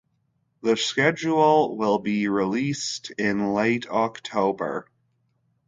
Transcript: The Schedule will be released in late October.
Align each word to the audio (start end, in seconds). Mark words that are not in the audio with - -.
The 0.63 0.77
Schedule 0.77 1.77
will 1.77 1.99
be 1.99 2.27
released 2.27 3.11
in 3.19 3.53
late 3.53 3.87
October. 3.87 4.89